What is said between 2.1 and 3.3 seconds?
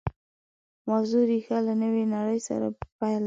نړۍ سره پیل ده